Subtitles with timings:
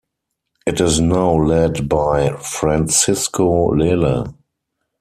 [0.65, 4.33] It is now led by Francisco Lele.